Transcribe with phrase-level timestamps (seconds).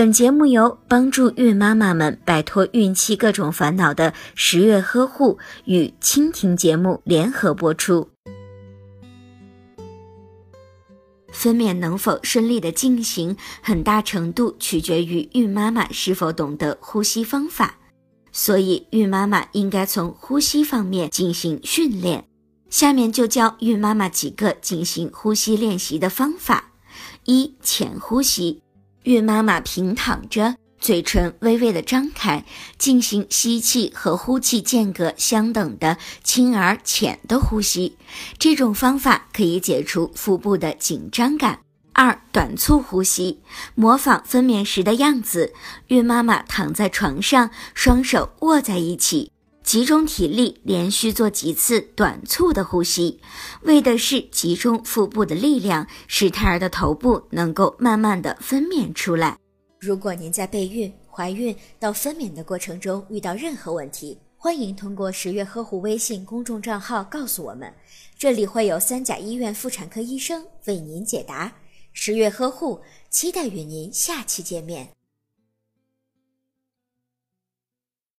[0.00, 8.08] 本节目由帮助孕妈妈们摆脱孕期各种烦恼的十月呵护与蜻蜓节目联合播出。
[11.30, 17.76] 分娩能否顺利的进行，很大程度取决于孕妈妈是否懂得呼吸方法，
[18.32, 22.24] 所以孕妈妈应该从呼吸方面进行训练。
[22.70, 26.72] 下面就教孕妈妈几个进行呼吸练习的方法：
[27.26, 28.62] 一、浅呼吸。
[29.04, 32.44] 孕妈妈平躺着，嘴唇微微的张开，
[32.76, 37.96] 进行吸气和呼气间隔相等的轻而浅的呼吸。
[38.38, 41.60] 这种方法可以解除腹部的紧张感。
[41.92, 43.40] 二、短促呼吸，
[43.74, 45.52] 模仿分娩时的样子。
[45.88, 49.32] 孕妈妈躺在床上，双手握在一起。
[49.62, 53.20] 集中体力，连续做几次短促的呼吸，
[53.62, 59.38] 为的是集中腹部的力量，使胎儿的头部能够慢慢的分娩出来。
[59.78, 67.72] 如果您在备孕、怀孕到分娩的过程中遇到任何问题，欢迎通过十月呵护微信公众账号告诉我们，
[68.18, 71.52] 这里会有三甲医院妇产科医生为您解答。
[71.92, 74.99] 十月呵护，期待与您下期见面。